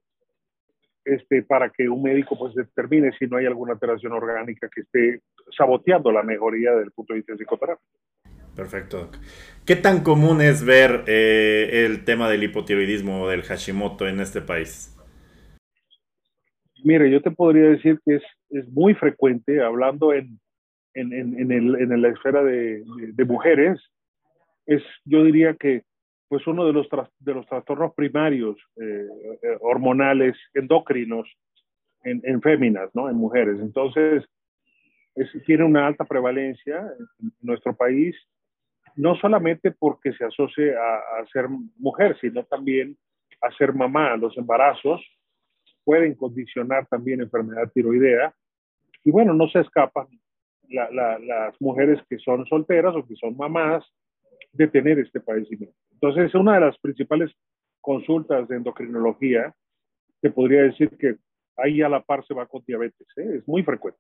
este, 1.04 1.42
para 1.44 1.70
que 1.70 1.90
un 1.90 2.04
médico 2.04 2.38
pues 2.38 2.54
determine 2.54 3.12
si 3.18 3.26
no 3.26 3.38
hay 3.38 3.46
alguna 3.46 3.74
alteración 3.74 4.14
orgánica 4.14 4.70
que 4.70 4.82
esté 4.82 5.22
saboteando 5.58 6.12
la 6.12 6.24
mejoría 6.24 6.74
del 6.74 6.92
punto 6.92 7.14
de 7.14 7.20
vista 7.20 7.34
de. 7.34 7.46
Perfecto. 8.62 9.10
¿Qué 9.66 9.76
tan 9.76 10.04
común 10.04 10.40
es 10.40 10.64
ver 10.64 11.06
eh, 11.08 11.84
el 11.84 12.06
tema 12.06 12.30
del 12.30 12.44
hipotiroidismo 12.44 13.24
o 13.24 13.28
del 13.28 13.42
Hashimoto 13.42 14.08
en 14.08 14.20
este 14.20 14.40
país? 14.40 14.96
Mire, 16.84 17.10
yo 17.10 17.24
te 17.24 17.32
podría 17.32 17.70
decir 17.70 18.00
que 18.06 18.18
es, 18.18 18.24
es 18.52 18.68
muy 18.70 18.94
frecuente, 18.94 19.64
hablando 19.64 20.14
en, 20.14 20.40
en, 20.94 21.12
en, 21.12 21.52
el, 21.52 21.76
en 21.76 22.02
la 22.04 22.10
esfera 22.10 22.44
de, 22.44 22.84
de, 23.14 23.26
mujeres, 23.26 23.82
es, 24.68 24.84
yo 25.06 25.24
diría 25.24 25.56
que 25.56 25.82
pues 26.28 26.46
uno 26.46 26.68
de 26.68 26.74
los, 26.74 26.88
de 27.18 27.34
los 27.34 27.48
trastornos 27.48 27.96
primarios 27.96 28.58
eh, 28.80 29.08
eh, 29.42 29.58
hormonales 29.62 30.38
endocrinos 30.54 31.28
en, 32.04 32.22
en 32.26 32.40
féminas, 32.44 32.92
¿no? 32.94 33.10
En 33.10 33.16
mujeres. 33.16 33.60
Entonces, 33.60 34.24
es, 35.16 35.30
tiene 35.48 35.64
una 35.64 35.88
alta 35.88 36.06
prevalencia 36.06 36.78
en 37.20 37.32
nuestro 37.42 37.76
país 37.76 38.16
no 38.96 39.16
solamente 39.16 39.72
porque 39.72 40.14
se 40.14 40.26
asocie 40.26 40.76
a, 40.76 41.26
ser 41.32 41.48
mujer, 41.78 42.18
sino 42.20 42.44
también 42.46 42.98
a 43.42 43.52
ser 43.52 43.74
mamá. 43.74 44.16
Los 44.18 44.38
embarazos 44.38 45.02
pueden 45.84 46.16
condicionar 46.16 46.86
también 46.88 47.22
enfermedad 47.22 47.72
tiroidea. 47.74 48.34
Y 49.04 49.12
bueno, 49.12 49.34
no 49.34 49.48
se 49.50 49.60
escapan 49.60 50.08
las 50.70 51.60
mujeres 51.60 52.00
que 52.10 52.18
son 52.20 52.46
solteras 52.46 52.96
o 52.96 53.06
que 53.06 53.16
son 53.16 53.36
mamás 53.36 53.84
de 54.54 54.68
tener 54.68 55.00
este 55.00 55.20
padecimiento. 55.20 55.76
Entonces, 55.94 56.34
una 56.36 56.56
de 56.56 56.62
las 56.62 56.78
principales 56.80 57.32
consultas 57.82 58.48
de 58.48 58.58
endocrinología, 58.58 59.54
te 60.22 60.30
podría 60.30 60.64
decir 60.64 60.90
que 60.98 61.16
ahí 61.58 61.82
a 61.82 61.90
la 61.90 62.02
par 62.02 62.26
se 62.26 62.34
va 62.34 62.46
con 62.46 62.64
diabetes, 62.66 63.08
¿eh? 63.18 63.38
es 63.38 63.48
muy 63.48 63.64
frecuente. 63.64 64.00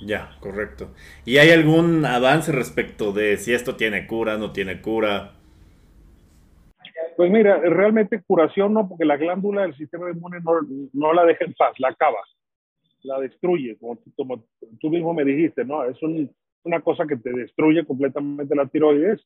Ya, 0.00 0.36
correcto. 0.40 0.92
¿Y 1.24 1.38
hay 1.38 1.50
algún 1.50 2.04
avance 2.04 2.52
respecto 2.52 3.12
de 3.12 3.36
si 3.36 3.52
esto 3.52 3.76
tiene 3.76 4.06
cura, 4.06 4.38
no 4.38 4.52
tiene 4.52 4.80
cura? 4.80 5.32
Pues 7.16 7.30
mira, 7.30 7.58
realmente 7.58 8.22
curación 8.22 8.72
no, 8.72 8.88
porque 8.88 9.04
la 9.04 9.18
glándula 9.18 9.62
del 9.62 9.76
sistema 9.76 10.10
inmune 10.10 10.38
no, 10.92 11.12
la 11.12 11.26
deja 11.26 11.44
en 11.44 11.52
paz, 11.52 11.74
la 11.78 11.88
acaba, 11.88 12.18
la 13.02 13.20
destruye, 13.20 13.76
como, 13.78 13.98
tú 14.80 14.88
mismo 14.88 15.12
me 15.12 15.24
dijiste, 15.24 15.64
¿no? 15.64 15.84
Es 15.84 15.98
una 16.62 16.80
cosa 16.80 17.06
que 17.06 17.16
te 17.16 17.30
destruye 17.30 17.84
completamente 17.84 18.54
la 18.54 18.66
tiroides, 18.66 19.20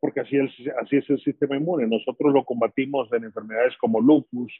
porque 0.00 0.20
así 0.20 0.36
es, 0.36 0.50
así 0.82 0.96
es 0.96 1.08
el 1.08 1.18
sistema 1.20 1.56
inmune. 1.56 1.86
Nosotros 1.86 2.30
lo 2.30 2.44
combatimos 2.44 3.10
en 3.14 3.24
enfermedades 3.24 3.74
como 3.78 4.02
lupus, 4.02 4.52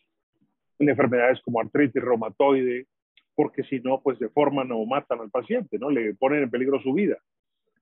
en 0.78 0.88
enfermedades 0.88 1.42
como 1.42 1.60
artritis 1.60 2.02
reumatoide, 2.02 2.86
porque 3.34 3.64
si 3.64 3.80
no, 3.80 4.00
pues 4.02 4.18
deforman 4.18 4.70
o 4.72 4.84
matan 4.86 5.20
al 5.20 5.30
paciente, 5.30 5.78
¿no? 5.78 5.90
Le 5.90 6.14
ponen 6.14 6.44
en 6.44 6.50
peligro 6.50 6.80
su 6.80 6.92
vida. 6.92 7.18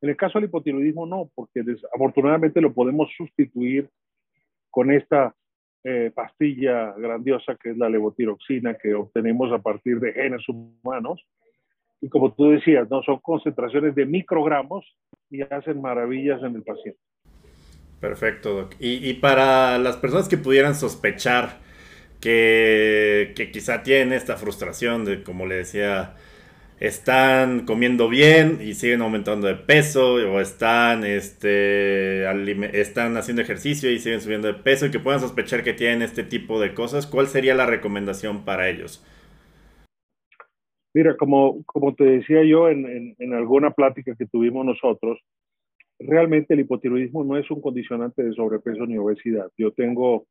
En 0.00 0.08
el 0.08 0.16
caso 0.16 0.38
del 0.38 0.48
hipotiroidismo, 0.48 1.06
no, 1.06 1.30
porque 1.34 1.62
afortunadamente 1.94 2.60
lo 2.60 2.72
podemos 2.72 3.08
sustituir 3.16 3.88
con 4.70 4.90
esta 4.90 5.34
eh, 5.84 6.10
pastilla 6.14 6.92
grandiosa 6.96 7.56
que 7.60 7.70
es 7.70 7.76
la 7.76 7.88
levotiroxina 7.88 8.74
que 8.74 8.94
obtenemos 8.94 9.52
a 9.52 9.58
partir 9.58 10.00
de 10.00 10.12
genes 10.12 10.42
humanos. 10.48 11.24
Y 12.00 12.08
como 12.08 12.32
tú 12.32 12.50
decías, 12.50 12.90
¿no? 12.90 13.02
son 13.02 13.18
concentraciones 13.20 13.94
de 13.94 14.06
microgramos 14.06 14.84
y 15.30 15.42
hacen 15.42 15.80
maravillas 15.80 16.42
en 16.42 16.56
el 16.56 16.62
paciente. 16.62 17.00
Perfecto, 18.00 18.54
Doc. 18.54 18.74
Y, 18.80 19.08
y 19.08 19.14
para 19.14 19.78
las 19.78 19.96
personas 19.96 20.28
que 20.28 20.36
pudieran 20.36 20.74
sospechar 20.74 21.60
que, 22.22 23.50
quizá 23.52 23.82
tienen 23.82 24.12
esta 24.12 24.36
frustración 24.36 25.04
de, 25.04 25.22
como 25.24 25.44
le 25.44 25.56
decía, 25.56 26.14
están 26.78 27.66
comiendo 27.66 28.08
bien 28.08 28.58
y 28.62 28.74
siguen 28.74 29.02
aumentando 29.02 29.48
de 29.48 29.56
peso 29.56 30.14
o 30.14 30.40
están, 30.40 31.04
este, 31.04 32.24
están 32.80 33.16
haciendo 33.16 33.42
ejercicio 33.42 33.90
y 33.90 33.98
siguen 33.98 34.20
subiendo 34.20 34.46
de 34.46 34.54
peso 34.54 34.86
y 34.86 34.90
que 34.90 35.00
puedan 35.00 35.20
sospechar 35.20 35.64
que 35.64 35.74
tienen 35.74 36.02
este 36.02 36.22
tipo 36.22 36.60
de 36.60 36.74
cosas, 36.74 37.06
¿cuál 37.06 37.26
sería 37.26 37.54
la 37.54 37.66
recomendación 37.66 38.44
para 38.44 38.68
ellos? 38.68 39.04
Mira, 40.94 41.16
como, 41.16 41.64
como 41.64 41.94
te 41.94 42.04
decía 42.04 42.44
yo 42.44 42.68
en, 42.68 43.16
en 43.18 43.34
alguna 43.34 43.72
plática 43.72 44.14
que 44.14 44.26
tuvimos 44.26 44.64
nosotros, 44.64 45.18
realmente 45.98 46.54
el 46.54 46.60
hipotiroidismo 46.60 47.24
no 47.24 47.36
es 47.36 47.50
un 47.50 47.60
condicionante 47.60 48.22
de 48.22 48.32
sobrepeso 48.34 48.86
ni 48.86 48.98
obesidad. 48.98 49.50
Yo 49.56 49.72
tengo 49.72 50.26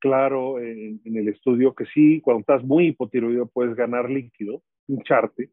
claro 0.00 0.58
en, 0.58 1.00
el 1.04 1.28
estudio 1.28 1.74
que 1.74 1.84
sí, 1.86 2.20
cuando 2.20 2.40
estás 2.40 2.64
muy 2.64 2.88
hipotiroideo 2.88 3.46
puedes 3.46 3.76
ganar 3.76 4.10
líquido, 4.10 4.62
hincharte. 4.88 5.50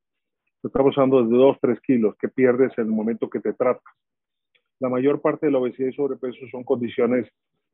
Estamos 0.64 0.98
hablando 0.98 1.24
de 1.24 1.38
2, 1.38 1.58
3 1.62 1.80
kilos 1.82 2.16
que 2.20 2.30
pierdes 2.30 2.72
en 2.78 2.86
el 2.86 2.92
momento 2.92 3.30
que 3.30 3.40
te 3.40 3.54
tratas. 3.54 3.84
La 4.80 4.90
mayor 4.90 5.22
parte 5.22 5.46
de 5.46 5.52
la 5.52 5.60
obesidad 5.60 5.90
y 5.90 5.94
sobrepeso 5.94 6.48
son 6.52 6.64
condiciones 6.64 7.28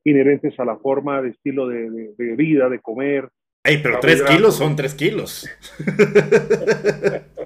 inherentes 0.03 0.59
a 0.59 0.65
la 0.65 0.77
forma 0.77 1.21
de 1.21 1.29
estilo 1.29 1.67
de, 1.67 2.35
vida, 2.35 2.69
de 2.69 2.79
comer. 2.79 3.29
Ey, 3.63 3.79
pero 3.81 3.99
3 4.01 4.23
kilos 4.23 4.55
son 4.55 4.75
3 4.75 4.93
kilos. 4.95 5.49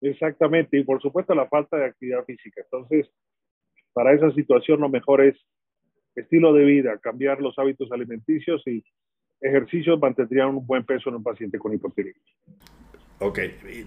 Exactamente, 0.00 0.78
y 0.78 0.84
por 0.84 1.00
supuesto 1.00 1.34
la 1.34 1.48
falta 1.48 1.76
de 1.76 1.86
actividad 1.86 2.24
física. 2.24 2.62
Entonces, 2.62 3.08
para 3.92 4.14
esa 4.14 4.30
situación 4.32 4.80
lo 4.80 4.88
mejor 4.88 5.24
es 5.24 5.36
estilo 6.14 6.52
de 6.52 6.64
vida, 6.64 6.98
cambiar 6.98 7.40
los 7.40 7.58
hábitos 7.58 7.90
alimenticios 7.92 8.62
y 8.66 8.82
ejercicios 9.40 9.98
mantendrían 10.00 10.48
un 10.48 10.66
buen 10.66 10.84
peso 10.84 11.08
en 11.08 11.16
un 11.16 11.22
paciente 11.22 11.58
con 11.58 11.72
hipotiroidismo. 11.74 12.54
Ok, 13.20 13.38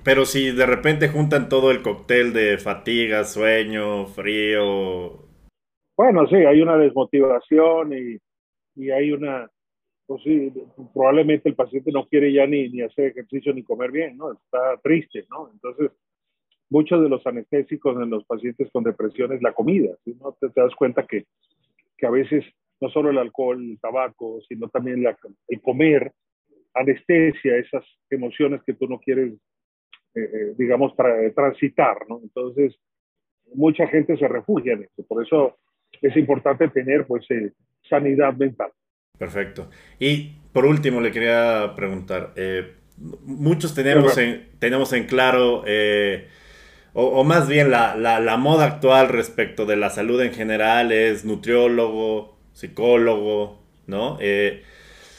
pero 0.03 0.25
si 0.25 0.51
de 0.51 0.65
repente 0.65 1.09
juntan 1.09 1.49
todo 1.49 1.71
el 1.71 1.81
cóctel 1.81 2.31
de 2.31 2.57
fatiga, 2.57 3.25
sueño, 3.25 4.05
frío. 4.05 5.25
Bueno, 5.97 6.27
sí, 6.27 6.35
hay 6.35 6.61
una 6.61 6.77
desmotivación 6.77 7.93
y, 7.93 8.17
y 8.75 8.91
hay 8.91 9.11
una, 9.11 9.49
pues 10.05 10.23
sí, 10.23 10.53
probablemente 10.93 11.49
el 11.49 11.55
paciente 11.55 11.91
no 11.91 12.07
quiere 12.07 12.31
ya 12.31 12.47
ni, 12.47 12.69
ni 12.69 12.81
hacer 12.81 13.07
ejercicio 13.07 13.53
ni 13.53 13.63
comer 13.63 13.91
bien, 13.91 14.15
¿no? 14.15 14.31
Está 14.31 14.77
triste, 14.81 15.25
¿no? 15.29 15.49
Entonces, 15.51 15.91
muchos 16.69 17.01
de 17.01 17.09
los 17.09 17.25
anestésicos 17.27 17.95
en 18.01 18.09
los 18.09 18.23
pacientes 18.25 18.69
con 18.71 18.83
depresión 18.83 19.33
es 19.33 19.41
la 19.41 19.53
comida, 19.53 19.95
¿sí? 20.03 20.15
¿no? 20.19 20.35
te 20.39 20.61
das 20.61 20.75
cuenta 20.75 21.05
que 21.05 21.25
que 21.97 22.05
a 22.05 22.11
veces 22.11 22.43
no 22.81 22.89
solo 22.89 23.09
el 23.09 23.17
alcohol, 23.17 23.61
el 23.61 23.79
tabaco, 23.79 24.39
sino 24.47 24.69
también 24.69 25.05
el 25.47 25.61
comer 25.61 26.11
anestesia 26.73 27.57
esas 27.57 27.83
emociones 28.09 28.61
que 28.65 28.73
tú 28.73 28.87
no 28.87 28.99
quieres, 28.99 29.33
eh, 30.13 30.21
eh, 30.21 30.53
digamos, 30.57 30.93
transitar, 31.33 31.97
¿no? 32.09 32.19
Entonces, 32.21 32.75
mucha 33.53 33.87
gente 33.87 34.17
se 34.17 34.27
refugia 34.27 34.73
en 34.73 34.83
eso. 34.83 35.05
Por 35.07 35.25
eso 35.25 35.57
es 36.01 36.15
importante 36.17 36.67
tener, 36.69 37.07
pues, 37.07 37.25
eh, 37.31 37.53
sanidad 37.89 38.35
mental. 38.35 38.71
Perfecto. 39.17 39.69
Y 39.99 40.33
por 40.51 40.65
último, 40.65 40.99
le 40.99 41.11
quería 41.11 41.73
preguntar, 41.75 42.33
muchos 43.23 43.73
tenemos, 43.73 44.17
en, 44.17 44.49
tenemos 44.59 44.91
en 44.91 45.05
claro 45.05 45.63
o, 46.97 47.25
más 47.25 47.49
bien 47.49 47.71
la, 47.71 47.97
la, 47.97 48.37
moda 48.37 48.65
actual 48.65 49.09
respecto 49.09 49.65
de 49.65 49.75
la 49.75 49.89
salud 49.89 50.21
en 50.21 50.31
general 50.31 50.93
es 50.93 51.25
nutriólogo, 51.25 52.37
psicólogo, 52.53 53.59
¿no? 53.85 54.17
Eh, 54.21 54.63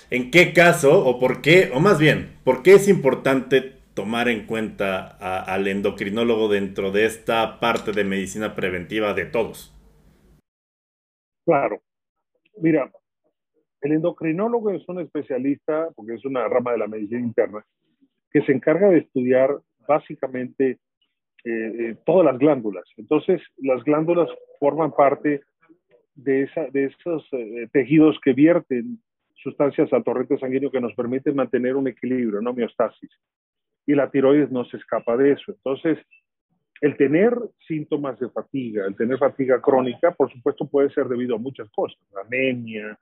¿En 0.09 0.31
qué 0.31 0.55
caso 0.55 1.05
o 1.05 1.21
por 1.21 1.43
qué, 1.43 1.71
o 1.75 1.81
más 1.81 1.99
bien, 1.99 2.39
por 2.45 2.63
qué 2.63 2.75
es 2.75 2.89
importante 2.89 3.75
tomar 3.93 4.29
en 4.29 4.47
cuenta 4.47 5.07
al 5.43 5.69
endocrinólogo 5.69 6.49
dentro 6.49 6.93
de 6.93 7.05
esta 7.05 7.61
parte 7.61 7.93
de 7.93 8.05
medicina 8.05 8.55
preventiva 8.55 9.13
de 9.13 9.27
todos? 9.27 9.75
Claro. 11.45 11.83
Mira, 12.57 12.91
El 13.83 13.93
endocrinólogo 13.93 14.71
es 14.71 14.89
un 14.89 15.01
especialista, 15.01 15.91
porque 15.95 16.15
es 16.15 16.25
una 16.25 16.49
rama 16.49 16.73
de 16.73 16.79
la 16.79 16.89
medicina 16.89 17.21
interna, 17.21 17.67
que 18.31 18.41
se 18.43 18.53
encarga 18.53 18.89
de 18.89 19.01
estudiar 19.01 19.51
básicamente 19.87 20.79
eh, 21.49 21.51
eh, 21.79 21.97
todas 22.05 22.25
las 22.27 22.39
glándulas. 22.41 22.83
Entonces, 22.97 23.41
las 23.59 23.85
glándulas 23.85 24.29
forman 24.59 24.91
parte 24.91 25.43
de, 26.17 26.43
esa, 26.43 26.67
de 26.73 26.87
esos 26.87 27.25
eh, 27.31 27.69
tejidos 27.73 28.19
que 28.25 28.33
vierten 28.33 28.99
sustancias 29.37 29.93
al 29.93 30.03
torrente 30.03 30.37
sanguíneo 30.39 30.73
que 30.73 30.81
nos 30.81 30.93
permiten 30.95 31.37
mantener 31.37 31.77
un 31.77 31.87
equilibrio, 31.87 32.41
una 32.41 32.51
homeostasis. 32.51 33.11
Y 33.87 33.95
la 33.95 34.11
tiroides 34.11 34.51
no 34.51 34.65
se 34.65 34.77
escapa 34.77 35.17
de 35.17 35.35
eso. 35.35 35.53
Entonces, 35.53 35.99
el 36.81 36.97
tener 36.97 37.39
síntomas 37.69 38.19
de 38.19 38.29
fatiga, 38.31 38.85
el 38.85 38.97
tener 38.97 39.17
fatiga 39.17 39.63
crónica, 39.63 40.11
por 40.11 40.33
supuesto 40.33 40.69
puede 40.69 40.91
ser 40.91 41.07
debido 41.07 41.37
a 41.37 41.39
muchas 41.39 41.71
cosas, 41.71 41.97
anemia, 42.27 42.99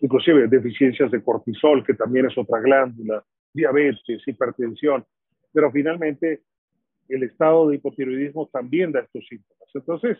inclusive 0.00 0.48
deficiencias 0.48 1.10
de 1.10 1.22
cortisol, 1.22 1.84
que 1.84 1.92
también 1.92 2.24
es 2.24 2.38
otra 2.38 2.60
glándula, 2.60 3.22
diabetes, 3.52 4.26
hipertensión, 4.26 5.04
pero 5.52 5.70
finalmente 5.70 6.40
el 7.08 7.22
estado 7.22 7.68
de 7.68 7.76
hipotiroidismo 7.76 8.48
también 8.52 8.92
da 8.92 9.00
estos 9.00 9.26
síntomas. 9.26 9.68
Entonces, 9.74 10.18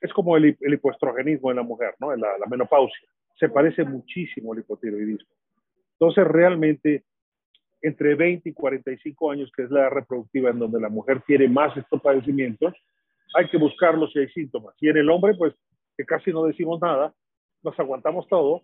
es 0.00 0.12
como 0.12 0.36
el, 0.36 0.56
hipoestrogenismo 0.60 1.50
en 1.50 1.56
la 1.56 1.62
mujer, 1.62 1.94
¿no? 1.98 2.14
La, 2.14 2.38
la 2.38 2.46
menopausia. 2.46 3.08
Se 3.38 3.48
parece 3.48 3.84
muchísimo 3.84 4.52
al 4.52 4.60
hipotiroidismo. 4.60 5.34
Entonces, 5.92 6.24
realmente, 6.26 7.04
entre 7.80 8.14
20 8.14 8.48
y 8.48 8.52
45 8.52 9.30
años, 9.30 9.50
que 9.56 9.62
es 9.62 9.70
la 9.70 9.82
edad 9.82 9.90
reproductiva 9.90 10.50
en 10.50 10.58
donde 10.58 10.80
la 10.80 10.88
mujer 10.88 11.22
tiene 11.26 11.48
más 11.48 11.76
estos 11.76 12.00
padecimientos, 12.00 12.74
hay 13.34 13.48
que 13.48 13.58
buscarlos 13.58 14.12
si 14.12 14.20
hay 14.20 14.28
síntomas. 14.28 14.74
Y 14.80 14.88
en 14.88 14.98
el 14.98 15.10
hombre, 15.10 15.34
pues, 15.36 15.54
que 15.96 16.04
casi 16.04 16.32
no 16.32 16.44
decimos 16.44 16.80
nada, 16.80 17.12
nos 17.62 17.78
aguantamos 17.78 18.28
todo. 18.28 18.62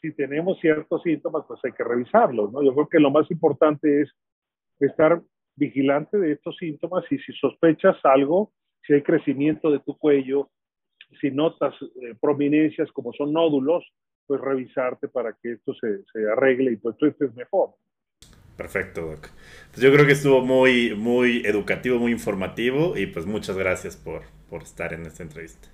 Si 0.00 0.12
tenemos 0.12 0.58
ciertos 0.60 1.02
síntomas, 1.02 1.44
pues 1.46 1.60
hay 1.64 1.72
que 1.72 1.84
revisarlos, 1.84 2.52
¿no? 2.52 2.62
Yo 2.62 2.72
creo 2.74 2.88
que 2.88 3.00
lo 3.00 3.10
más 3.10 3.30
importante 3.30 4.02
es 4.02 4.10
estar 4.78 5.20
vigilante 5.60 6.18
de 6.18 6.32
estos 6.32 6.56
síntomas 6.56 7.04
y 7.10 7.18
si 7.18 7.32
sospechas 7.34 7.96
algo, 8.02 8.50
si 8.84 8.94
hay 8.94 9.02
crecimiento 9.02 9.70
de 9.70 9.78
tu 9.80 9.96
cuello, 9.96 10.48
si 11.20 11.30
notas 11.30 11.74
eh, 11.82 12.14
prominencias 12.20 12.90
como 12.92 13.12
son 13.12 13.32
nódulos, 13.32 13.84
pues 14.26 14.40
revisarte 14.40 15.08
para 15.08 15.36
que 15.40 15.52
esto 15.52 15.74
se, 15.74 16.02
se 16.12 16.30
arregle 16.30 16.72
y 16.72 16.76
pues 16.76 16.96
tú 16.96 17.06
estés 17.06 17.34
mejor. 17.34 17.70
Perfecto, 18.56 19.02
Doc. 19.02 19.28
Pues 19.70 19.82
yo 19.82 19.92
creo 19.92 20.06
que 20.06 20.12
estuvo 20.12 20.40
muy, 20.40 20.94
muy 20.94 21.42
educativo, 21.44 21.98
muy 21.98 22.12
informativo 22.12 22.96
y 22.96 23.06
pues 23.06 23.26
muchas 23.26 23.56
gracias 23.56 23.96
por, 23.96 24.22
por 24.48 24.62
estar 24.62 24.92
en 24.92 25.06
esta 25.06 25.22
entrevista. 25.22 25.68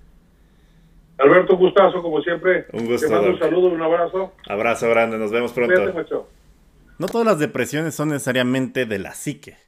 Alberto, 1.17 1.53
un 1.53 1.59
gustazo, 1.59 2.01
como 2.01 2.21
siempre. 2.21 2.65
Un 2.73 2.85
gusto. 2.85 3.07
Te 3.07 3.13
mando 3.13 3.31
un 3.31 3.39
saludo, 3.39 3.67
un 3.69 3.81
abrazo. 3.81 4.33
Abrazo 4.47 4.89
grande, 4.89 5.17
nos 5.17 5.31
vemos 5.31 5.51
pronto. 5.53 6.25
No 6.99 7.07
todas 7.07 7.27
las 7.27 7.39
depresiones 7.39 7.93
son 7.95 8.09
necesariamente 8.09 8.85
de 8.85 8.99
la 8.99 9.13
psique. 9.13 9.66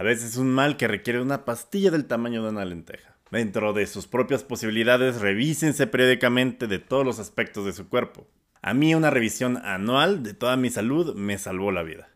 A 0.00 0.02
veces 0.02 0.30
es 0.30 0.36
un 0.38 0.50
mal 0.50 0.78
que 0.78 0.88
requiere 0.88 1.20
una 1.20 1.44
pastilla 1.44 1.90
del 1.90 2.06
tamaño 2.06 2.42
de 2.42 2.48
una 2.48 2.64
lenteja. 2.64 3.18
Dentro 3.30 3.74
de 3.74 3.86
sus 3.86 4.06
propias 4.06 4.42
posibilidades, 4.42 5.20
revísense 5.20 5.86
periódicamente 5.86 6.66
de 6.66 6.78
todos 6.78 7.04
los 7.04 7.18
aspectos 7.18 7.66
de 7.66 7.74
su 7.74 7.90
cuerpo. 7.90 8.26
A 8.62 8.72
mí 8.72 8.94
una 8.94 9.10
revisión 9.10 9.58
anual 9.58 10.22
de 10.22 10.32
toda 10.32 10.56
mi 10.56 10.70
salud 10.70 11.14
me 11.16 11.36
salvó 11.36 11.70
la 11.70 11.82
vida. 11.82 12.08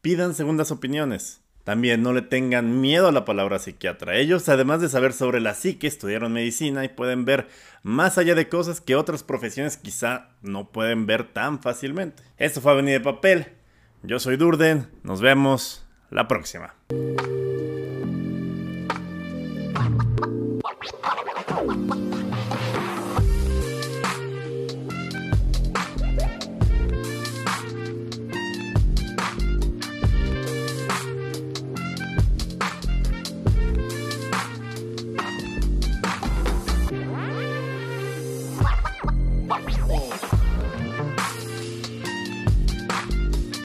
Pidan 0.00 0.32
segundas 0.32 0.70
opiniones. 0.70 1.42
También 1.62 2.02
no 2.02 2.14
le 2.14 2.22
tengan 2.22 2.80
miedo 2.80 3.08
a 3.08 3.12
la 3.12 3.26
palabra 3.26 3.58
psiquiatra. 3.58 4.16
Ellos, 4.16 4.48
además 4.48 4.80
de 4.80 4.88
saber 4.88 5.12
sobre 5.12 5.40
la 5.40 5.52
psique, 5.52 5.88
estudiaron 5.88 6.32
medicina 6.32 6.86
y 6.86 6.88
pueden 6.88 7.26
ver 7.26 7.48
más 7.82 8.16
allá 8.16 8.34
de 8.34 8.48
cosas 8.48 8.80
que 8.80 8.96
otras 8.96 9.24
profesiones 9.24 9.76
quizá 9.76 10.30
no 10.40 10.72
pueden 10.72 11.04
ver 11.04 11.30
tan 11.34 11.60
fácilmente. 11.60 12.22
Esto 12.38 12.62
fue 12.62 12.72
Avenida 12.72 12.94
de 12.94 13.00
Papel. 13.00 13.48
Yo 14.02 14.18
soy 14.20 14.38
Durden. 14.38 14.88
Nos 15.02 15.20
vemos 15.20 15.84
la 16.10 16.28
próxima. 16.28 16.74